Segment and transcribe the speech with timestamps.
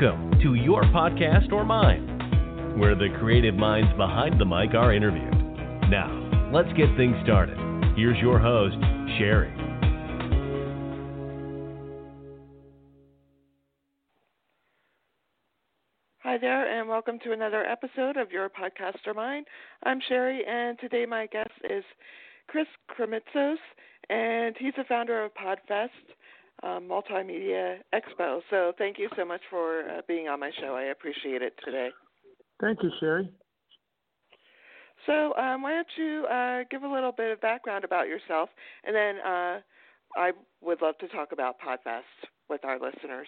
[0.00, 5.34] Welcome to Your Podcast or Mine, where the creative minds behind the mic are interviewed.
[5.90, 7.58] Now, let's get things started.
[7.96, 8.76] Here's your host,
[9.18, 9.52] Sherry.
[16.20, 19.44] Hi there, and welcome to another episode of Your Podcast or Mine.
[19.82, 21.84] I'm Sherry, and today my guest is
[22.46, 23.56] Chris Krimitsos,
[24.08, 25.88] and he's the founder of Podfest
[26.62, 28.40] um, Multimedia Expo.
[28.50, 30.74] So thank you so much for uh, being on my show.
[30.74, 31.90] I appreciate it today.
[32.60, 33.30] Thank you, Sherry.
[35.06, 38.50] So um, why don't you uh, give a little bit of background about yourself,
[38.84, 39.60] and then uh,
[40.16, 43.26] I would love to talk about Podfest with our listeners.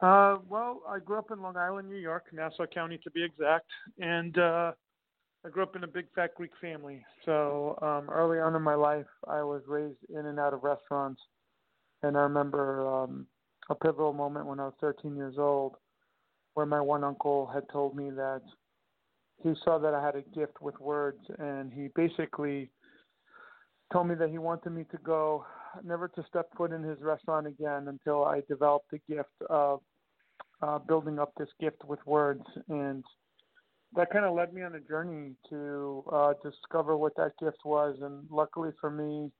[0.00, 3.66] Uh, well, I grew up in Long Island, New York, Nassau County to be exact,
[3.98, 4.72] and uh,
[5.44, 7.04] I grew up in a big fat Greek family.
[7.24, 11.20] So um, early on in my life, I was raised in and out of restaurants,
[12.04, 13.26] and I remember um,
[13.70, 15.76] a pivotal moment when I was 13 years old,
[16.52, 18.42] where my one uncle had told me that
[19.42, 22.70] he saw that I had a gift with words, and he basically
[23.92, 25.46] told me that he wanted me to go
[25.82, 29.80] never to step foot in his restaurant again until I developed the gift of
[30.62, 32.44] uh, building up this gift with words.
[32.68, 33.02] And
[33.96, 37.96] that kind of led me on a journey to uh, discover what that gift was.
[38.02, 39.30] And luckily for me,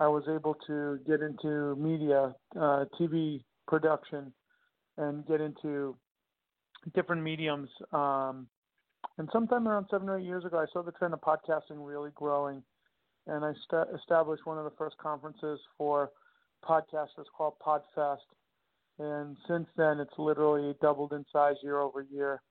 [0.00, 4.32] I was able to get into media, uh, TV production,
[4.96, 5.96] and get into
[6.94, 7.68] different mediums.
[7.92, 8.46] Um,
[9.18, 12.10] and sometime around seven or eight years ago, I saw the trend of podcasting really
[12.14, 12.62] growing
[13.28, 16.10] and I st- established one of the first conferences for
[16.64, 18.16] podcasters called Podfest.
[18.98, 22.42] And since then, it's literally doubled in size year over year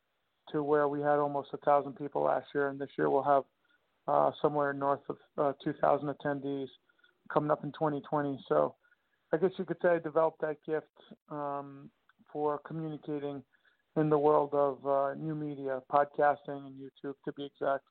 [0.52, 3.44] to where we had almost a thousand people last year, and this year we'll have
[4.08, 6.68] uh, somewhere north of uh, 2,000 attendees
[7.28, 8.40] coming up in 2020.
[8.48, 8.76] So
[9.34, 10.88] I guess you could say I developed that gift
[11.30, 11.90] um,
[12.32, 13.44] for communicating
[13.96, 17.84] in the world of uh, new media, podcasting, and YouTube to be exact.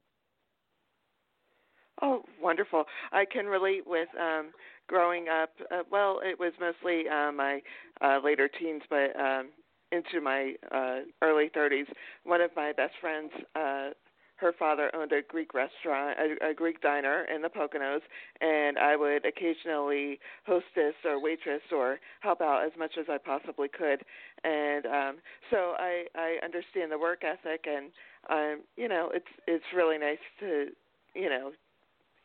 [2.02, 2.84] Oh, wonderful!
[3.10, 4.50] I can relate with um,
[4.86, 5.50] growing up.
[5.70, 7.62] Uh, well, it was mostly uh, my
[8.02, 9.48] uh, later teens, but um,
[9.92, 11.86] into my uh, early 30s.
[12.24, 13.90] One of my best friends, uh,
[14.36, 18.00] her father owned a Greek restaurant, a, a Greek diner in the Poconos,
[18.40, 23.68] and I would occasionally hostess or waitress or help out as much as I possibly
[23.68, 24.02] could.
[24.44, 25.16] And um,
[25.50, 27.90] so I I understand the work ethic, and
[28.30, 30.68] um, you know it's it's really nice to
[31.14, 31.52] you know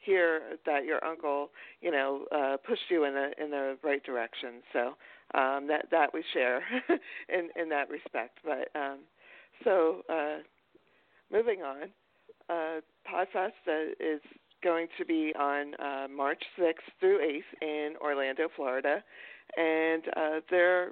[0.04, 1.52] hear that your uncle,
[1.82, 4.62] you know, uh, pushed you in the in the right direction.
[4.74, 4.80] So
[5.34, 6.62] um, that that we share
[7.30, 8.40] in in that respect.
[8.44, 9.00] But um,
[9.64, 10.38] so uh,
[11.32, 11.90] moving on,
[12.52, 14.22] uh, Podfest uh, is
[14.64, 19.04] going to be on uh, March 6th through 8th in Orlando, Florida,
[19.58, 20.92] and uh, there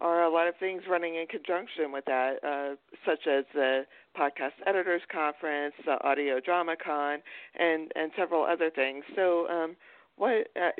[0.00, 3.82] are a lot of things running in conjunction with that, uh, such as the
[4.16, 7.18] Podcast Editors Conference, the Audio Drama Con,
[7.58, 9.04] and and several other things.
[9.16, 9.76] So, um,
[10.16, 10.70] what uh,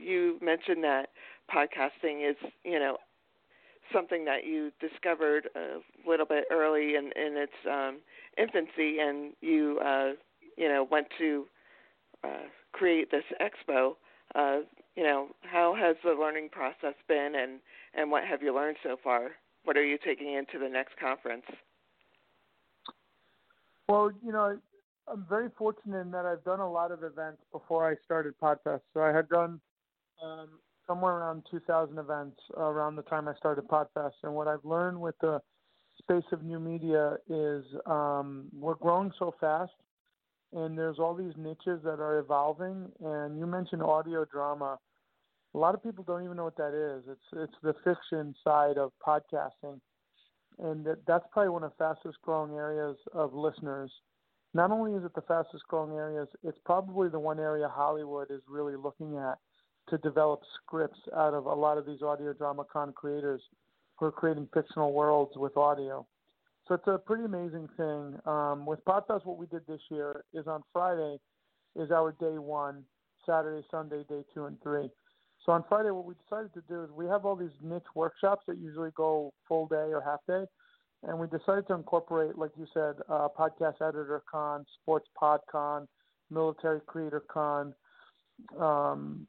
[0.00, 1.08] you mentioned that
[1.52, 2.98] podcasting is, you know,
[3.92, 5.78] something that you discovered a
[6.08, 7.98] little bit early in in its um,
[8.36, 10.12] infancy, and you, uh,
[10.56, 11.46] you know, went to
[12.24, 13.92] uh, create this expo.
[14.34, 14.60] Uh,
[14.96, 17.60] you know, how has the learning process been, and
[17.94, 19.30] and what have you learned so far?
[19.64, 21.44] What are you taking into the next conference?
[23.88, 24.58] Well, you know,
[25.10, 28.82] I'm very fortunate in that I've done a lot of events before I started Podfest.
[28.92, 29.60] So I had done
[30.22, 30.48] um,
[30.88, 34.14] somewhere around 2,000 events around the time I started Podfest.
[34.24, 35.40] And what I've learned with the
[35.98, 39.72] space of new media is um, we're growing so fast,
[40.52, 42.90] and there's all these niches that are evolving.
[43.04, 44.78] And you mentioned audio drama
[45.54, 47.04] a lot of people don't even know what that is.
[47.08, 49.80] It's it's the fiction side of podcasting,
[50.58, 53.90] and that, that's probably one of the fastest growing areas of listeners.
[54.54, 58.40] Not only is it the fastest growing areas, it's probably the one area Hollywood is
[58.48, 59.38] really looking at
[59.90, 63.40] to develop scripts out of a lot of these audio drama con creators
[63.96, 66.06] who are creating fictional worlds with audio.
[66.66, 68.18] So it's a pretty amazing thing.
[68.26, 71.16] Um, with Podfest, what we did this year is on Friday
[71.76, 72.84] is our day one,
[73.24, 74.90] Saturday, Sunday, day two and three.
[75.44, 78.44] So on Friday, what we decided to do is we have all these niche workshops
[78.48, 80.44] that usually go full day or half day,
[81.04, 85.88] and we decided to incorporate, like you said, uh, podcast editor con, sports pod con,
[86.30, 87.72] military creator con,
[88.60, 89.26] um,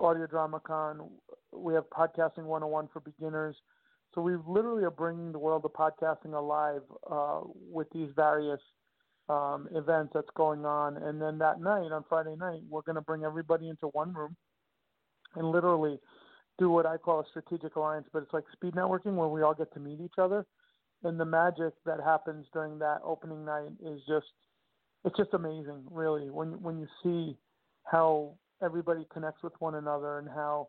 [0.00, 1.08] audio drama con.
[1.52, 3.56] We have podcasting 101 for beginners.
[4.14, 7.40] So we literally are bringing the world of podcasting alive uh,
[7.70, 8.60] with these various
[9.28, 10.96] um, events that's going on.
[10.96, 14.36] And then that night, on Friday night, we're going to bring everybody into one room
[15.34, 15.98] and literally
[16.58, 19.54] do what I call a strategic alliance, but it's like speed networking where we all
[19.54, 20.44] get to meet each other.
[21.04, 24.26] And the magic that happens during that opening night is just
[25.04, 27.36] it's just amazing, really, when when you see
[27.84, 30.68] how everybody connects with one another and how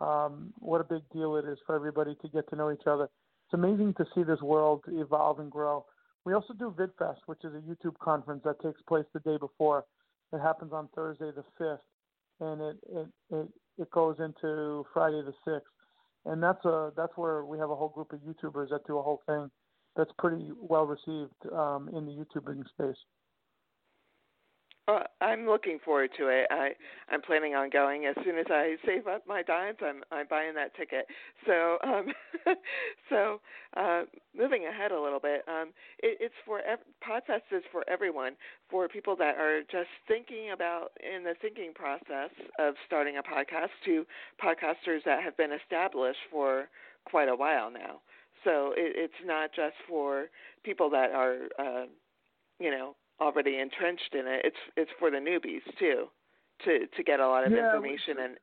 [0.00, 3.04] um, what a big deal it is for everybody to get to know each other.
[3.04, 5.84] It's amazing to see this world evolve and grow.
[6.24, 9.84] We also do VidFest, which is a YouTube conference that takes place the day before.
[10.32, 11.84] It happens on Thursday the fifth,
[12.40, 13.48] and it it it,
[13.78, 15.70] it goes into Friday the sixth.
[16.24, 19.02] And that's a that's where we have a whole group of YouTubers that do a
[19.02, 19.50] whole thing
[19.96, 22.96] that's pretty well received um, in the YouTubing space.
[24.86, 26.46] Uh, I'm looking forward to it.
[26.50, 26.70] I
[27.08, 29.78] I'm planning on going as soon as I save up my dimes.
[29.80, 31.06] I'm I'm buying that ticket.
[31.46, 32.06] So um,
[33.08, 33.40] so
[33.78, 34.02] uh,
[34.36, 35.68] moving ahead a little bit, um,
[36.00, 36.80] it, it's for ev-
[37.50, 38.32] is for everyone.
[38.70, 43.72] For people that are just thinking about in the thinking process of starting a podcast
[43.86, 44.04] to
[44.42, 46.68] podcasters that have been established for
[47.06, 48.00] quite a while now.
[48.44, 50.26] So it, it's not just for
[50.62, 51.86] people that are uh,
[52.58, 54.42] you know already entrenched in it.
[54.44, 56.06] It's it's for the newbies too,
[56.64, 58.36] to to get a lot of yeah, information and.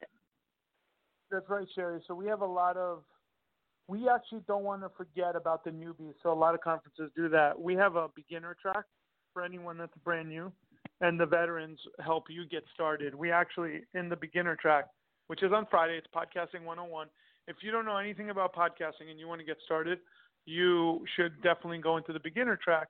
[1.31, 2.01] That's right, Sherry.
[2.07, 3.03] So we have a lot of.
[3.87, 6.13] We actually don't want to forget about the newbies.
[6.23, 7.59] So a lot of conferences do that.
[7.59, 8.85] We have a beginner track
[9.33, 10.51] for anyone that's brand new,
[10.99, 13.15] and the veterans help you get started.
[13.15, 14.85] We actually in the beginner track,
[15.27, 17.07] which is on Friday, it's podcasting 101.
[17.47, 19.99] If you don't know anything about podcasting and you want to get started,
[20.45, 22.87] you should definitely go into the beginner track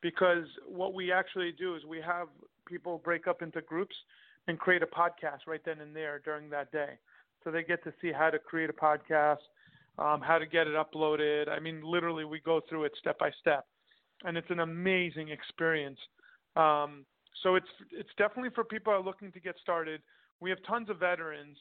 [0.00, 2.28] because what we actually do is we have
[2.66, 3.96] people break up into groups
[4.46, 6.98] and create a podcast right then and there during that day.
[7.44, 9.38] So they get to see how to create a podcast,
[9.98, 11.48] um, how to get it uploaded.
[11.48, 13.66] I mean, literally, we go through it step by step,
[14.24, 15.98] and it's an amazing experience.
[16.56, 17.04] Um,
[17.42, 20.02] so it's it's definitely for people who are looking to get started.
[20.40, 21.56] We have tons of veterans,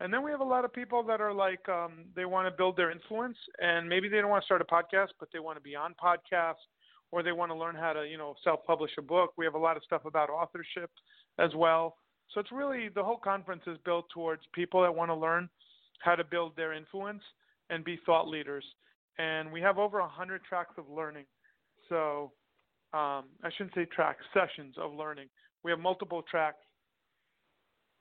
[0.00, 2.50] and then we have a lot of people that are like um, they want to
[2.50, 5.56] build their influence, and maybe they don't want to start a podcast, but they want
[5.56, 6.66] to be on podcasts
[7.12, 9.32] or they want to learn how to, you know, self-publish a book.
[9.36, 10.90] We have a lot of stuff about authorship
[11.38, 11.96] as well.
[12.32, 15.48] So it's really the whole conference is built towards people that want to learn
[16.00, 17.22] how to build their influence
[17.68, 18.64] and be thought leaders.
[19.18, 21.24] And we have over a hundred tracks of learning.
[21.88, 22.32] So
[22.92, 25.28] um, I shouldn't say tracks, sessions of learning.
[25.62, 26.64] We have multiple tracks,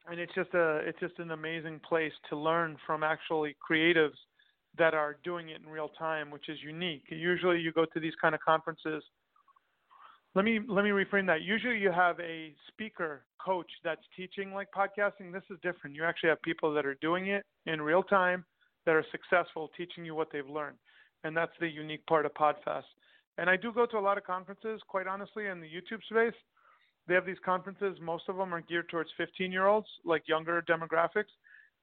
[0.09, 4.17] and it's just a it's just an amazing place to learn from actually creatives
[4.79, 7.03] that are doing it in real time, which is unique.
[7.09, 9.03] Usually, you go to these kind of conferences.
[10.35, 11.41] Let me let me reframe that.
[11.41, 15.31] Usually, you have a speaker coach that's teaching like podcasting.
[15.31, 15.95] This is different.
[15.95, 18.45] You actually have people that are doing it in real time
[18.85, 20.77] that are successful, teaching you what they've learned,
[21.23, 22.83] and that's the unique part of Podfest.
[23.37, 26.37] And I do go to a lot of conferences, quite honestly, in the YouTube space.
[27.07, 27.97] They have these conferences.
[28.01, 31.33] Most of them are geared towards 15 year olds, like younger demographics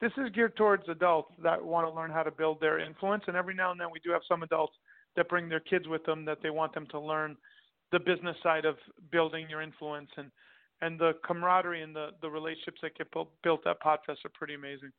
[0.00, 3.24] this is geared towards adults that want to learn how to build their influence.
[3.26, 4.74] And every now and then we do have some adults
[5.16, 7.36] that bring their kids with them that they want them to learn
[7.92, 8.76] the business side of
[9.10, 10.30] building your influence and
[10.82, 13.08] and the camaraderie and the the relationships that get
[13.42, 14.92] built at Podfest are pretty amazing.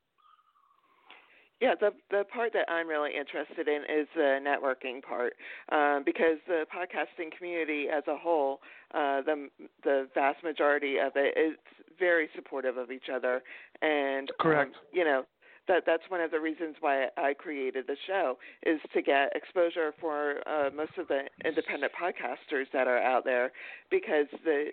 [1.60, 5.34] Yeah, the the part that I'm really interested in is the networking part,
[5.72, 8.62] um, because the podcasting community as a whole,
[8.94, 9.50] uh, the
[9.84, 11.58] the vast majority of it is
[11.98, 13.42] very supportive of each other,
[13.82, 14.76] and correct.
[14.76, 15.24] Um, you know,
[15.68, 19.94] that that's one of the reasons why I created the show is to get exposure
[20.00, 23.52] for uh, most of the independent podcasters that are out there,
[23.92, 24.68] because the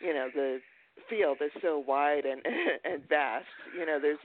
[0.00, 0.58] you know the
[1.08, 2.42] field is so wide and
[2.84, 3.46] and vast.
[3.78, 4.18] You know, there's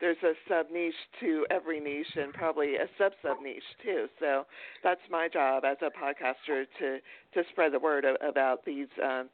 [0.00, 4.06] there's a sub niche to every niche and probably a sub sub niche too.
[4.20, 4.44] So
[4.82, 6.98] that's my job as a podcaster to
[7.34, 9.28] to spread the word about these um,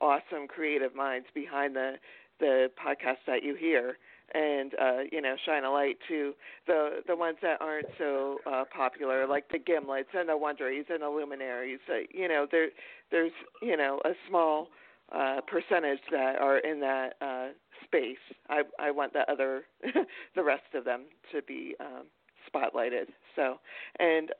[0.00, 1.94] awesome creative minds behind the
[2.40, 3.96] the podcast that you hear
[4.34, 6.32] and uh, you know shine a light to
[6.66, 11.02] the the ones that aren't so uh, popular, like the Gimlets and the Wonderies and
[11.02, 11.78] the Luminaries.
[11.88, 12.68] Uh, you know, there
[13.10, 14.68] there's you know a small
[15.12, 17.48] uh, percentage that are in that uh,
[17.84, 18.18] space.
[18.48, 19.62] I I want the other
[20.34, 21.02] the rest of them
[21.32, 22.06] to be um,
[22.52, 23.06] spotlighted.
[23.36, 23.58] So,
[23.98, 24.30] and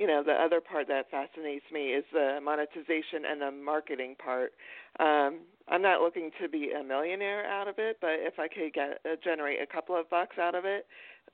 [0.00, 4.54] you know the other part that fascinates me is the monetization and the marketing part.
[4.98, 8.72] Um, I'm not looking to be a millionaire out of it, but if I could
[8.72, 10.86] get uh, generate a couple of bucks out of it,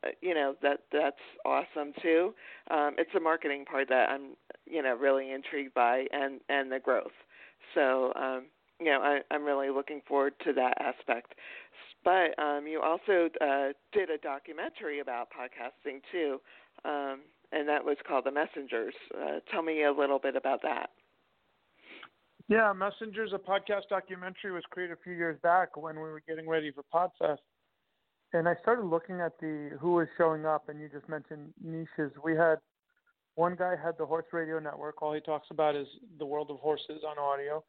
[0.05, 2.35] uh, you know that that's awesome too.
[2.69, 4.35] Um, it's the marketing part that I'm
[4.67, 7.15] you know really intrigued by, and and the growth.
[7.73, 8.47] So um,
[8.81, 11.35] you know, I, I'm really looking forward to that aspect.
[12.05, 16.41] But um, you also uh, did a documentary about podcasting too,
[16.85, 17.21] um,
[17.53, 18.95] and that was called The Messengers.
[19.15, 20.91] Uh, tell me a little bit about that.
[22.49, 26.49] Yeah, Messengers, a podcast documentary, was created a few years back when we were getting
[26.49, 27.39] ready for Podfest.
[28.33, 32.13] and I started looking at the who was showing up, and you just mentioned niches.
[32.23, 32.59] We had
[33.35, 35.03] one guy had the Horse Radio Network.
[35.03, 35.87] All he talks about is
[36.19, 37.65] the world of horses on audio.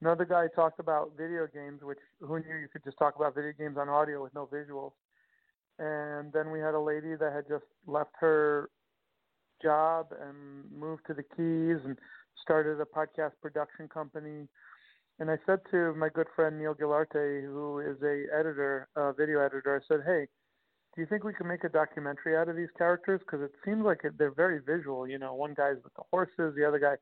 [0.00, 3.52] Another guy talked about video games, which who knew you could just talk about video
[3.52, 4.92] games on audio with no visuals.
[5.78, 8.70] And then we had a lady that had just left her
[9.62, 11.98] job and moved to the Keys and
[12.42, 14.48] started a podcast production company.
[15.18, 19.40] And I said to my good friend Neil Gilarte, who is a editor, a video
[19.40, 20.28] editor, I said, "Hey,
[20.94, 23.20] do you think we can make a documentary out of these characters?
[23.20, 25.06] Because it seems like it, they're very visual.
[25.06, 26.96] You know, one guy's with the horses, the other guy,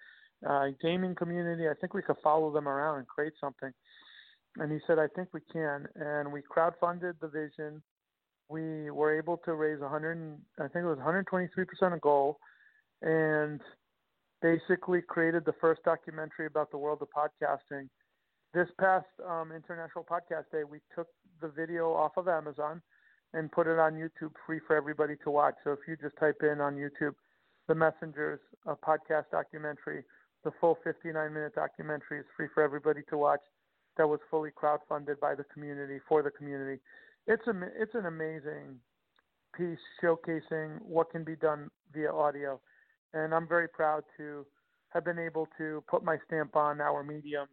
[0.49, 1.69] uh, gaming community.
[1.69, 3.73] I think we could follow them around and create something."
[4.57, 7.83] And he said, "I think we can." And we crowdfunded the vision.
[8.49, 12.39] We were able to raise 100, I think it was 123 percent of goal,
[13.03, 13.61] and
[14.41, 17.89] basically created the first documentary about the world of podcasting
[18.55, 21.09] this past um, International Podcast Day, we took
[21.41, 22.81] the video off of Amazon
[23.35, 25.55] and put it on YouTube free for everybody to watch.
[25.65, 27.15] So if you just type in on YouTube,
[27.69, 30.03] The Messengers, a podcast documentary,
[30.45, 33.41] the full 59 minute documentary is free for everybody to watch.
[33.99, 36.81] That was fully crowdfunded by the community for the community.
[37.29, 38.81] It's a it's an amazing
[39.55, 42.59] piece showcasing what can be done via audio,
[43.13, 44.47] and I'm very proud to
[44.95, 47.47] have been able to put my stamp on our medium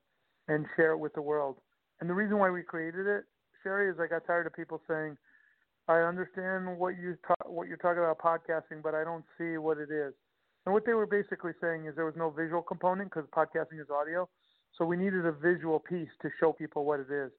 [0.48, 1.58] and share it with the world.
[2.00, 3.26] And the reason why we created it,
[3.64, 5.18] Sherry, is I got tired of people saying,
[5.90, 9.78] "I understand what you ta- what you're talking about podcasting, but I don't see what
[9.78, 10.14] it is."
[10.66, 13.90] And what they were basically saying is there was no visual component because podcasting is
[13.90, 14.30] audio,
[14.72, 17.34] so we needed a visual piece to show people what it is.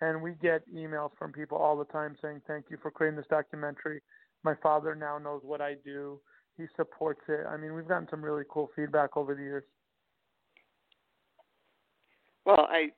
[0.00, 3.26] And we get emails from people all the time saying, "Thank you for creating this
[3.28, 4.02] documentary.
[4.42, 6.20] My father now knows what I do.
[6.56, 9.64] He supports it." I mean, we've gotten some really cool feedback over the years.
[12.44, 12.92] Well, I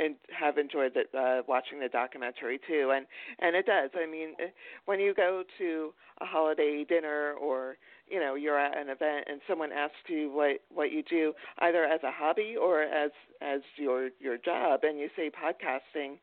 [0.00, 3.06] and have enjoyed the, uh, watching the documentary too, and
[3.38, 3.90] and it does.
[3.94, 4.48] I mean, eh,
[4.86, 7.76] when you go to a holiday dinner or
[8.08, 11.84] you know you're at an event and someone asks you what what you do either
[11.84, 13.10] as a hobby or as
[13.40, 16.18] as your your job, and you say podcasting,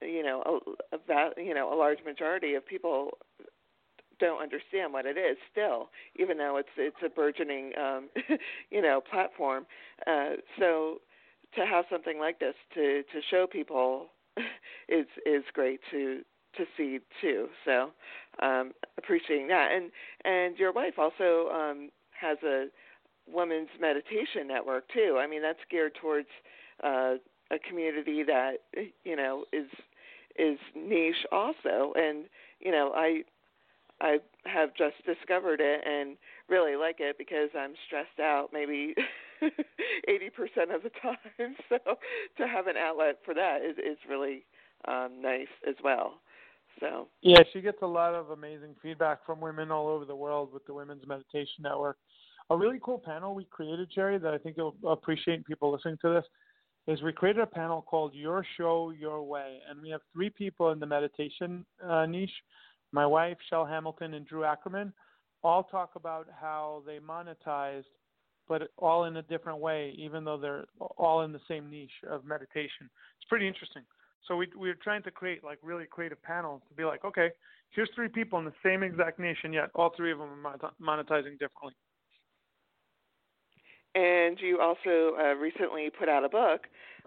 [0.00, 0.60] you know
[0.92, 3.18] a, a you know a large majority of people
[4.20, 8.08] don't understand what it is still, even though it's it's a burgeoning um,
[8.70, 9.66] you know platform.
[10.06, 11.00] Uh, so
[11.56, 14.06] to have something like this to to show people
[14.88, 16.22] is is great to
[16.56, 17.48] to see too.
[17.64, 17.90] So
[18.42, 19.90] um, appreciating that, and
[20.24, 21.90] and your wife also um,
[22.20, 22.66] has a
[23.28, 25.18] women's meditation network too.
[25.20, 26.28] I mean that's geared towards
[26.82, 27.14] uh,
[27.50, 28.58] a community that
[29.04, 29.68] you know is
[30.38, 32.24] is niche also, and
[32.60, 33.22] you know I
[34.00, 36.16] I have just discovered it and
[36.48, 38.94] really like it because I'm stressed out maybe
[39.42, 41.16] 80% of the time.
[41.68, 41.78] So
[42.36, 44.44] to have an outlet for that is is really
[44.88, 46.20] um nice as well.
[46.80, 50.52] So Yeah, she gets a lot of amazing feedback from women all over the world
[50.52, 51.96] with the Women's Meditation Network.
[52.50, 56.14] A really cool panel we created, Sherry, that I think you'll appreciate people listening to
[56.14, 56.24] this
[56.86, 60.70] is we created a panel called Your Show Your Way, and we have three people
[60.72, 62.32] in the meditation uh, niche
[62.92, 64.92] my wife, Chel Hamilton, and Drew Ackerman
[65.42, 67.84] all talk about how they monetized,
[68.50, 70.64] but all in a different way, even though they're
[70.98, 72.90] all in the same niche of meditation.
[73.16, 73.82] It's pretty interesting.
[74.26, 77.30] So we we're trying to create like really creative panels to be like, okay,
[77.70, 81.38] here's three people in the same exact and yet all three of them are monetizing
[81.38, 81.74] differently.
[83.94, 86.62] And you also uh, recently put out a book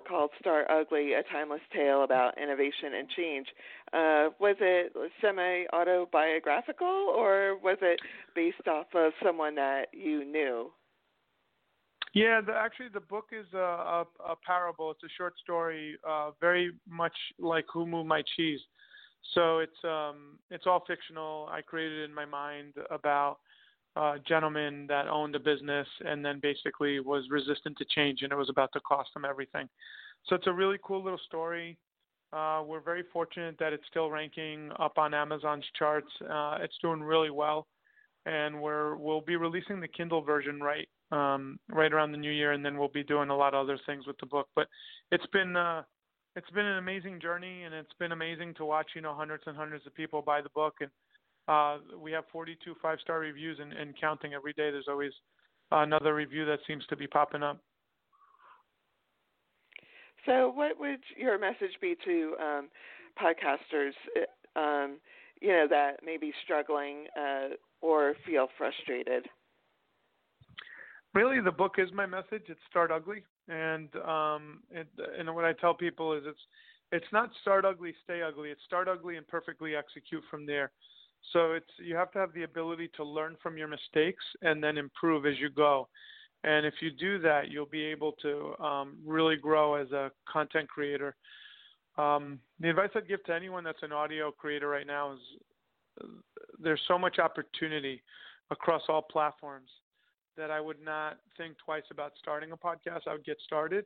[0.07, 3.47] called Start Ugly, a timeless tale about innovation and change.
[3.91, 8.00] Uh, was it semi autobiographical or was it
[8.33, 10.71] based off of someone that you knew?
[12.13, 14.91] Yeah, the, actually, the book is a, a, a parable.
[14.91, 18.60] It's a short story, uh, very much like Who Moved My Cheese.
[19.34, 21.50] So it's um, it's all fictional.
[21.51, 23.38] I created it in my mind about
[23.96, 28.36] a gentleman that owned a business and then basically was resistant to change, and it
[28.36, 29.67] was about to cost him everything.
[30.25, 31.77] So it's a really cool little story.
[32.32, 36.10] Uh, we're very fortunate that it's still ranking up on Amazon's charts.
[36.29, 37.65] Uh, it's doing really well,
[38.25, 42.53] and we're we'll be releasing the Kindle version right um, right around the new year,
[42.53, 44.48] and then we'll be doing a lot of other things with the book.
[44.55, 44.67] But
[45.12, 45.83] it's been uh,
[46.36, 49.55] it's been an amazing journey, and it's been amazing to watch you know hundreds and
[49.55, 50.89] hundreds of people buy the book and
[51.48, 54.72] uh, we have 42 five star reviews and, and, counting every day.
[54.72, 55.12] There's always
[55.72, 57.60] another review that seems to be popping up.
[60.25, 62.69] So, what would your message be to um,
[63.22, 63.91] podcasters,
[64.55, 65.00] um,
[65.41, 69.27] you know, that may be struggling uh, or feel frustrated?
[71.13, 72.43] Really, the book is my message.
[72.48, 74.88] It's Start Ugly, and um, it,
[75.20, 76.39] and what I tell people is it's
[76.91, 78.50] it's not start ugly, stay ugly.
[78.50, 80.72] It's start ugly and perfectly execute from there.
[81.32, 84.77] So it's you have to have the ability to learn from your mistakes and then
[84.77, 85.88] improve as you go.
[86.43, 90.67] And if you do that, you'll be able to um, really grow as a content
[90.67, 91.15] creator.
[91.96, 95.20] Um, the advice I'd give to anyone that's an audio creator right now is
[96.01, 96.08] uh,
[96.60, 98.01] there's so much opportunity
[98.50, 99.70] across all platforms
[100.37, 103.01] that I would not think twice about starting a podcast.
[103.07, 103.85] I would get started,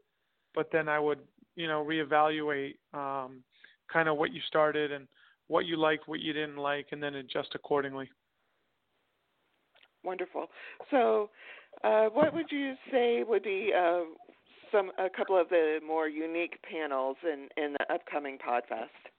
[0.53, 1.19] but then I would,
[1.55, 3.43] you know, reevaluate um,
[3.91, 5.07] kind of what you started and
[5.47, 8.09] what you liked, what you didn't like, and then adjust accordingly.
[10.03, 10.47] Wonderful.
[10.91, 11.29] So,
[11.83, 14.01] uh, what would you say would be uh,
[14.71, 19.11] some a couple of the more unique panels in in the upcoming Podfest?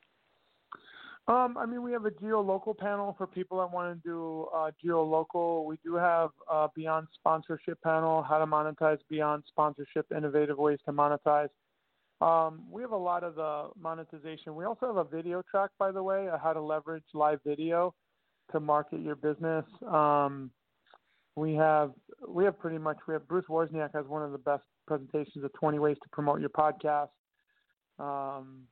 [1.28, 4.70] Um, I mean, we have a geo-local panel for people that want to do uh,
[4.82, 5.66] geo-local.
[5.66, 10.92] We do have a Beyond Sponsorship panel, how to monetize beyond sponsorship, innovative ways to
[10.92, 11.50] monetize.
[12.22, 14.56] Um, we have a lot of the monetization.
[14.56, 17.94] We also have a video track, by the way, how to leverage live video
[18.52, 19.66] to market your business.
[19.86, 20.50] Um,
[21.36, 21.92] we have
[22.26, 25.52] we have pretty much we have Bruce Wawrzyniak has one of the best presentations of
[25.52, 27.10] 20 ways to promote your podcast.
[28.00, 28.62] Um,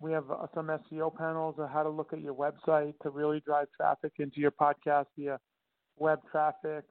[0.00, 3.40] we have uh, some SEO panels on how to look at your website to really
[3.46, 5.38] drive traffic into your podcast via
[5.96, 6.84] web traffic.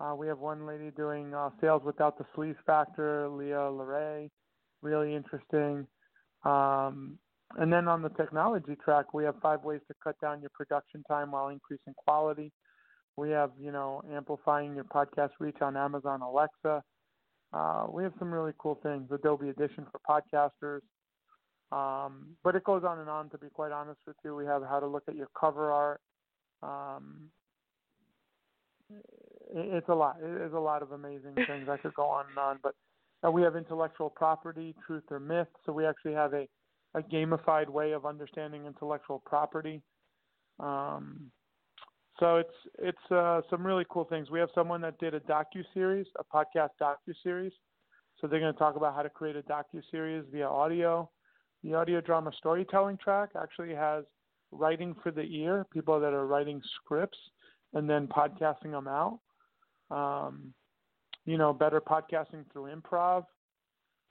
[0.00, 4.30] Uh, we have one lady doing uh, sales without the sleaze factor, Leah Leray,
[4.80, 5.86] really interesting.
[6.44, 7.18] Um,
[7.56, 11.02] and then on the technology track, we have five ways to cut down your production
[11.08, 12.52] time while increasing quality.
[13.16, 16.82] We have, you know, amplifying your podcast reach on Amazon Alexa.
[17.52, 19.10] Uh, we have some really cool things.
[19.10, 20.80] Adobe Audition for podcasters.
[21.70, 23.28] Um, but it goes on and on.
[23.30, 26.00] To be quite honest with you, we have how to look at your cover art.
[26.62, 27.30] Um,
[29.54, 30.16] it's a lot.
[30.22, 31.68] It's a lot of amazing things.
[31.68, 32.74] I could go on and on, but
[33.26, 35.48] uh, we have intellectual property, truth or myth.
[35.66, 36.48] So we actually have a,
[36.94, 39.82] a gamified way of understanding intellectual property.
[40.60, 41.30] Um,
[42.18, 44.30] so it's it's uh, some really cool things.
[44.30, 47.52] We have someone that did a docu series, a podcast docu series.
[48.20, 51.08] So they're going to talk about how to create a docu series via audio.
[51.64, 54.04] The audio drama storytelling track actually has
[54.50, 57.18] writing for the ear, people that are writing scripts
[57.74, 59.20] and then podcasting them out.
[59.90, 60.52] Um,
[61.24, 63.24] you know, better podcasting through improv.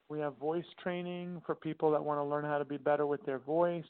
[0.10, 3.26] We have voice training for people that want to learn how to be better with
[3.26, 3.84] their voice.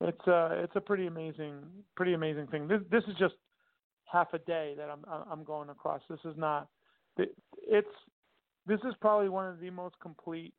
[0.00, 1.60] It's a it's a pretty amazing
[1.96, 2.68] pretty amazing thing.
[2.68, 3.34] This this is just
[4.04, 6.00] half a day that I'm I'm going across.
[6.08, 6.68] This is not
[7.16, 7.88] it's
[8.66, 10.54] this is probably one of the most complete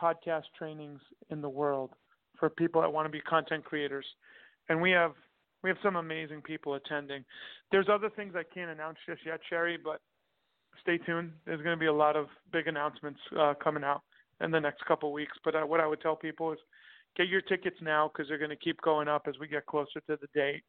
[0.00, 1.00] podcast trainings
[1.30, 1.90] in the world
[2.38, 4.06] for people that want to be content creators.
[4.68, 5.12] And we have
[5.62, 7.24] we have some amazing people attending.
[7.70, 10.00] There's other things I can't announce just yet, Sherry, but
[10.80, 11.32] stay tuned.
[11.46, 14.02] There's going to be a lot of big announcements uh, coming out
[14.40, 15.36] in the next couple of weeks.
[15.44, 16.58] But uh, what I would tell people is
[17.16, 20.00] get your tickets now because they're going to keep going up as we get closer
[20.08, 20.62] to the date,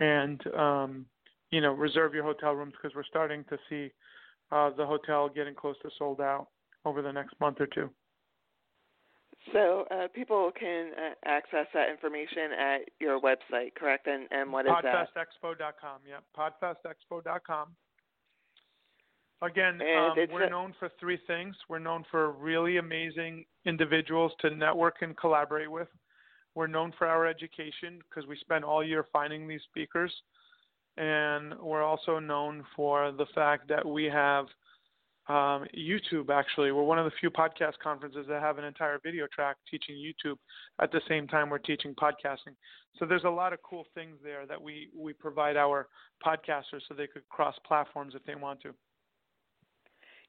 [0.00, 1.06] and um,
[1.50, 3.92] you know reserve your hotel rooms because we're starting to see
[4.50, 6.48] uh, the hotel getting close to sold out
[6.84, 7.88] over the next month or two.
[9.52, 14.06] So uh, people can uh, access that information at your website, correct?
[14.06, 15.08] And, and what is that?
[15.16, 16.00] Podfestexpo.com.
[16.08, 17.68] Yep, podfestexpo.com.
[19.42, 21.56] Again, um, we're a- known for three things.
[21.68, 25.88] We're known for really amazing individuals to network and collaborate with.
[26.54, 30.12] We're known for our education because we spend all year finding these speakers.
[30.98, 34.46] And we're also known for the fact that we have–
[35.28, 39.26] um, YouTube, actually, we're one of the few podcast conferences that have an entire video
[39.32, 40.36] track teaching YouTube
[40.80, 42.56] at the same time we're teaching podcasting.
[42.98, 45.86] So there's a lot of cool things there that we, we provide our
[46.24, 48.74] podcasters so they could cross platforms if they want to.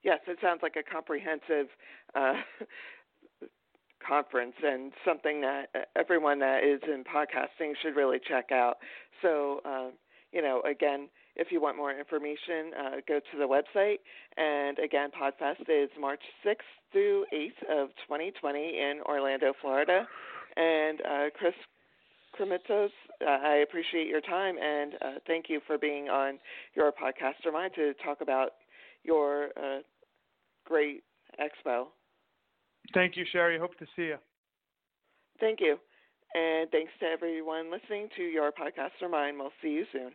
[0.04, 1.66] Yes, it sounds like a comprehensive
[2.14, 2.34] uh,
[4.06, 8.74] conference and something that everyone that is in podcasting should really check out.
[9.22, 9.88] So, uh,
[10.32, 13.98] you know, again, if you want more information, uh, go to the website.
[14.36, 16.56] And again, PodFest is March 6th
[16.92, 20.06] through 8th of 2020 in Orlando, Florida.
[20.56, 21.54] And uh, Chris
[22.38, 26.38] Krimitsos, uh, I appreciate your time and uh, thank you for being on
[26.74, 28.50] your podcast or mine to talk about
[29.04, 29.80] your uh,
[30.64, 31.02] great
[31.40, 31.86] expo.
[32.92, 33.58] Thank you, Sherry.
[33.58, 34.16] Hope to see you.
[35.40, 35.76] Thank you.
[36.34, 39.38] And thanks to everyone listening to your podcast or mine.
[39.38, 40.12] We'll see you soon.